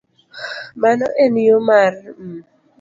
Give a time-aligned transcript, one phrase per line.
[0.81, 1.93] Mani en yo mar
[2.33, 2.33] m